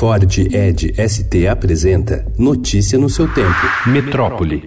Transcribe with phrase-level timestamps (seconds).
[0.00, 3.60] Ford Ed ST apresenta Notícia no seu tempo.
[3.84, 4.66] Metrópole.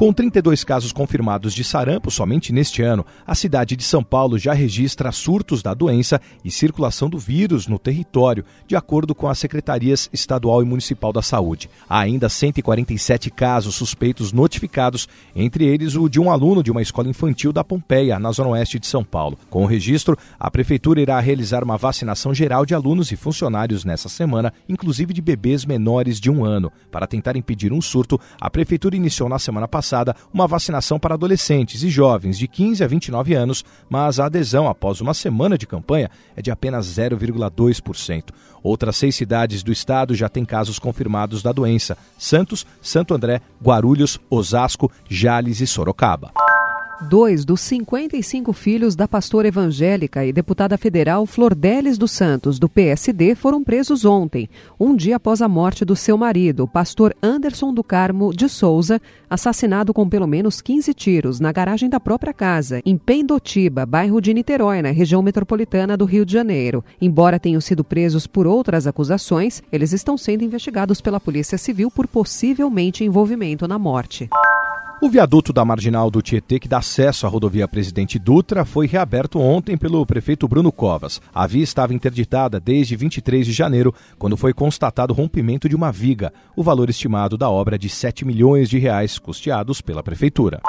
[0.00, 4.54] Com 32 casos confirmados de sarampo somente neste ano, a cidade de São Paulo já
[4.54, 10.08] registra surtos da doença e circulação do vírus no território, de acordo com as secretarias
[10.10, 11.68] estadual e municipal da saúde.
[11.86, 15.06] Há ainda 147 casos suspeitos notificados,
[15.36, 18.78] entre eles o de um aluno de uma escola infantil da Pompeia, na zona oeste
[18.78, 19.38] de São Paulo.
[19.50, 24.08] Com o registro, a prefeitura irá realizar uma vacinação geral de alunos e funcionários nessa
[24.08, 26.72] semana, inclusive de bebês menores de um ano.
[26.90, 31.14] Para tentar impedir um surto, a prefeitura iniciou na semana passada passada uma vacinação para
[31.14, 35.66] adolescentes e jovens de 15 a 29 anos, mas a adesão após uma semana de
[35.66, 38.30] campanha é de apenas 0,2%.
[38.62, 44.20] Outras seis cidades do estado já têm casos confirmados da doença: Santos, Santo André, Guarulhos,
[44.30, 46.30] Osasco, Jales e Sorocaba.
[47.08, 53.34] Dois dos 55 filhos da pastora evangélica e deputada federal Flordelis dos Santos, do PSD,
[53.34, 58.34] foram presos ontem, um dia após a morte do seu marido, pastor Anderson do Carmo
[58.34, 63.86] de Souza, assassinado com pelo menos 15 tiros na garagem da própria casa, em Pendotiba,
[63.86, 66.84] bairro de Niterói, na região metropolitana do Rio de Janeiro.
[67.00, 72.06] Embora tenham sido presos por outras acusações, eles estão sendo investigados pela Polícia Civil por
[72.06, 74.28] possivelmente envolvimento na morte.
[75.02, 79.38] O viaduto da Marginal do Tietê, que dá acesso à rodovia Presidente Dutra, foi reaberto
[79.38, 81.22] ontem pelo prefeito Bruno Covas.
[81.34, 85.90] A via estava interditada desde 23 de janeiro, quando foi constatado o rompimento de uma
[85.90, 86.30] viga.
[86.54, 90.60] O valor estimado da obra é de 7 milhões de reais, custeados pela prefeitura.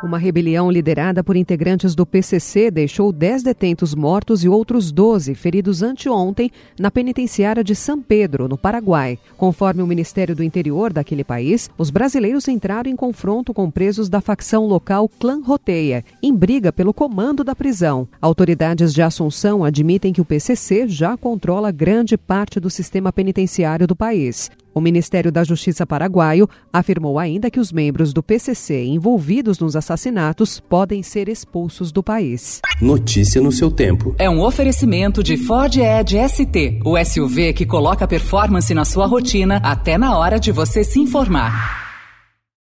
[0.00, 5.82] Uma rebelião liderada por integrantes do PCC deixou 10 detentos mortos e outros 12 feridos
[5.82, 9.18] anteontem na penitenciária de São Pedro, no Paraguai.
[9.36, 14.20] Conforme o Ministério do Interior daquele país, os brasileiros entraram em confronto com presos da
[14.20, 18.06] facção local Clã Roteia, em briga pelo comando da prisão.
[18.22, 23.96] Autoridades de Assunção admitem que o PCC já controla grande parte do sistema penitenciário do
[23.96, 24.48] país.
[24.78, 30.60] O Ministério da Justiça paraguaio afirmou ainda que os membros do PCC envolvidos nos assassinatos
[30.60, 32.60] podem ser expulsos do país.
[32.80, 34.14] Notícia no seu tempo.
[34.20, 39.56] É um oferecimento de Ford Edge ST, o SUV que coloca performance na sua rotina
[39.64, 41.87] até na hora de você se informar.